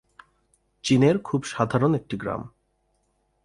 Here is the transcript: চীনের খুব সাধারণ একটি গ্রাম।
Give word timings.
চীনের 0.83 1.17
খুব 1.19 1.43
সাধারণ 1.43 1.95
একটি 1.95 2.17
গ্রাম। 2.17 2.41